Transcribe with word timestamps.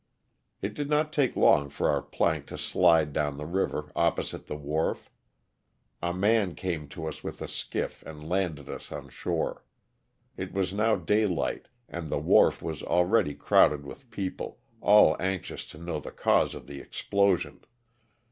It 0.63 0.73
did 0.73 0.89
not 0.89 1.13
take 1.13 1.35
long 1.35 1.69
for 1.69 1.87
our 1.87 2.01
plank 2.01 2.47
to 2.47 2.57
slide 2.57 3.13
down 3.13 3.37
the 3.37 3.45
river, 3.45 3.91
opposite 3.95 4.47
the 4.47 4.55
wharf. 4.55 5.11
A 6.01 6.11
man 6.11 6.55
came 6.55 6.87
to 6.87 7.05
us 7.05 7.23
with 7.23 7.39
a 7.39 7.47
skill 7.47 7.89
and 8.03 8.27
landed 8.27 8.67
us 8.67 8.91
on 8.91 9.09
shore. 9.09 9.63
It 10.37 10.53
was 10.53 10.73
now 10.73 10.95
daylight 10.95 11.67
and 11.87 12.09
tlie 12.09 12.23
wharf 12.23 12.61
w;\s 12.61 12.81
already 12.81 13.35
crowded 13.35 13.85
with 13.85 14.09
people, 14.09 14.57
all 14.81 15.15
anxious 15.21 15.67
to 15.67 15.77
know 15.77 15.99
the 15.99 16.09
cause 16.09 16.55
of 16.55 16.65
the 16.65 16.79
explosion. 16.79 17.59